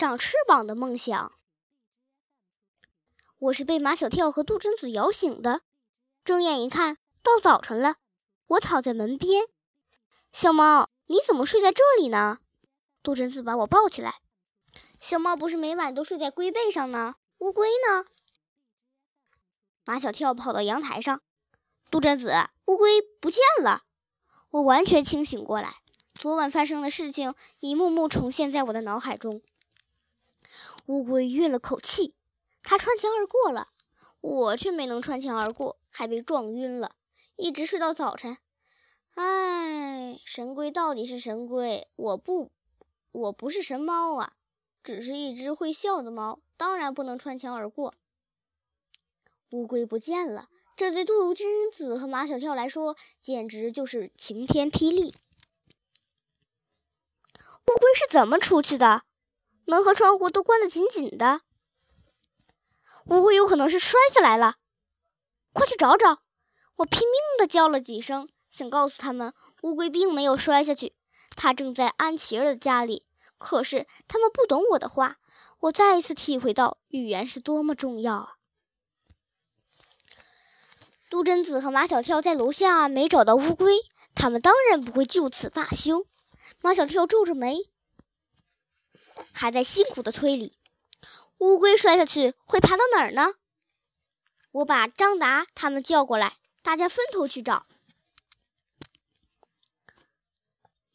[0.00, 1.30] 长翅膀的梦想。
[3.38, 5.60] 我是被马小跳和杜真子摇醒的，
[6.24, 7.96] 睁眼一看，到早晨了。
[8.46, 9.44] 我躺在门边，
[10.32, 12.38] 小猫，你怎么睡在这里呢？
[13.02, 14.22] 杜真子把我抱起来。
[14.98, 17.16] 小猫不是每晚都睡在龟背上呢？
[17.36, 18.06] 乌龟呢？
[19.84, 21.20] 马小跳跑到阳台上，
[21.90, 22.32] 杜真子，
[22.64, 23.82] 乌龟不见了。
[24.48, 25.82] 我完全清醒过来，
[26.14, 29.42] 昨晚发生的事情一幕幕重现在我的脑海中。
[30.90, 32.16] 乌龟吁了口气，
[32.64, 33.68] 它穿墙而过了，
[34.20, 36.96] 我却没能穿墙而过，还被撞晕了，
[37.36, 38.38] 一直睡到早晨。
[39.14, 42.50] 唉，神龟到底是神龟，我不，
[43.12, 44.32] 我不是神猫啊，
[44.82, 47.94] 只是一只会笑的猫，当然不能穿墙而过。
[49.50, 50.48] 乌龟不见了。
[50.74, 55.14] 这对杜真子和马小跳来说，简直就是晴天霹雳。
[57.66, 59.04] 乌龟是怎么出去的？
[59.70, 61.42] 门和窗户都关得紧紧的。
[63.06, 64.56] 乌龟有可能是摔下来了，
[65.52, 66.22] 快去找找！
[66.76, 70.94] 我拼命地叫了几声，想告诉他们，乌龟并没有摔下去，
[71.36, 73.06] 它正在安琪儿的家里。
[73.38, 75.18] 可是他们不懂我的话，
[75.60, 78.34] 我再一次体会到语言是多么重要啊！
[81.08, 83.78] 杜真子和马小跳在楼下没找到乌龟，
[84.14, 86.06] 他们当然不会就此罢休。
[86.60, 87.70] 马小跳皱着眉，
[89.32, 90.56] 还在辛苦的推理：
[91.38, 93.34] 乌龟摔下去会爬到哪儿呢？
[94.52, 97.66] 我把张达他们叫过来，大家分头去找。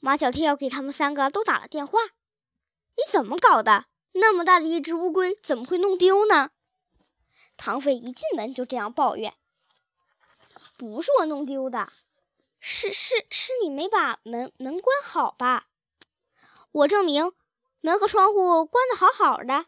[0.00, 1.98] 马小跳给他们三个都打了电话
[2.96, 3.86] ：“你怎么搞的？
[4.12, 6.50] 那么大的一只乌龟，怎么会弄丢呢？”
[7.56, 9.34] 唐飞一进门就这样抱怨。
[10.76, 11.92] 不是我弄丢的，
[12.58, 15.68] 是是是你没把门门关好吧？
[16.72, 17.32] 我证明
[17.84, 19.66] 门和窗户关的好好的。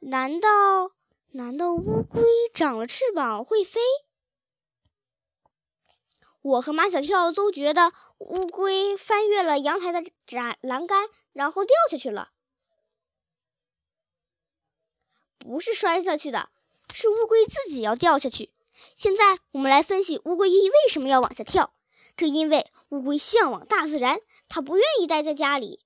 [0.00, 0.90] 难道
[1.28, 3.80] 难道乌龟长了翅膀会飞？
[6.40, 12.32] 我和马小跳都觉得乌龟翻越了阳台的栅栏杆，然后掉下去了，
[15.38, 16.50] 不是摔下去的。
[16.92, 18.52] 是乌龟自己要掉下去。
[18.96, 21.71] 现在我们来分析乌龟一为什么要往下跳。
[22.16, 25.84] 这因为乌龟向往大自然，它不愿意待在家里。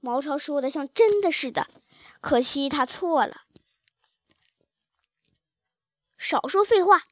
[0.00, 1.68] 毛超说的像真的似的，
[2.20, 3.42] 可惜他错了。
[6.18, 7.02] 少说废话，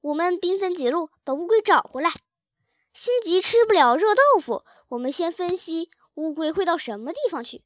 [0.00, 2.10] 我们兵分几路把乌龟找回来。
[2.92, 7.62] 心急吃不了热豆腐，我们先分析乌龟会到什么地方去。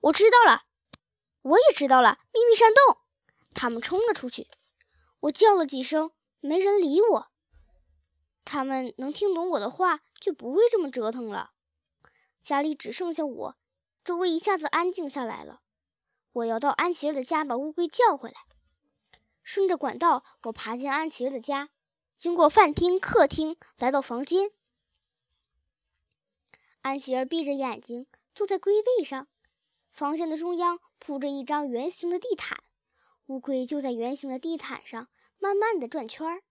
[0.00, 0.64] 我知道了。
[1.42, 2.98] 我也知道了，秘密山洞。
[3.52, 4.46] 他们冲了出去，
[5.22, 6.10] 我叫了几声，
[6.40, 7.28] 没人理我。
[8.44, 11.52] 他们能听懂我的话，就不会这么折腾了。
[12.40, 13.56] 家里只剩下我，
[14.04, 15.60] 周围一下子安静下来了。
[16.32, 18.40] 我要到安琪儿的家把乌龟叫回来。
[19.42, 21.70] 顺着管道，我爬进安琪儿的家，
[22.16, 24.50] 经过饭厅、客厅，来到房间。
[26.80, 29.28] 安琪儿闭着眼睛坐在龟背上，
[29.92, 30.80] 房间的中央。
[31.04, 32.62] 铺着一张圆形的地毯，
[33.32, 36.42] 乌龟就在圆形的地毯上慢慢的转圈儿。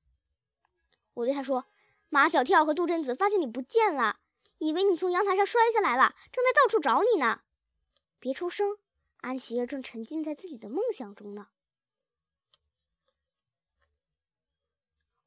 [1.13, 1.67] 我对他说
[2.09, 4.19] ：“马小跳和杜真子发现你不见了，
[4.57, 7.41] 以为你从阳台上摔下来了，正在到处找你呢。
[8.19, 8.79] 别出声，
[9.17, 11.49] 安琪儿正沉浸在自己的梦想中呢。”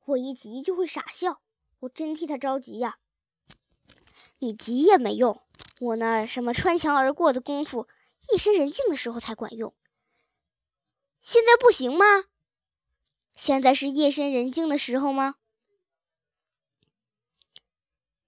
[0.07, 1.41] 我一急就会傻笑，
[1.79, 2.99] 我真替他着急呀。
[4.41, 5.41] 你急也没用，
[5.81, 7.87] 我那什么穿墙而过的功夫。
[8.33, 9.75] 夜深人静的时候才管用，
[11.25, 12.05] 现在不行吗？
[13.35, 15.37] 现在是夜深人静的时候吗？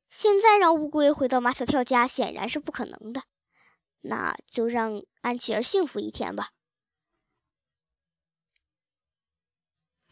[0.09, 3.25] 现在让乌龟回到马小跳家显然是不可能的，
[4.01, 6.53] 那就让安琪儿幸福一天吧。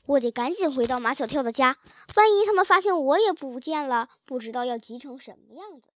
[0.04, 1.78] 我得赶紧回到马小跳的家，
[2.16, 5.93] 万一他们发现我也不见了，不知道要急成什么样子。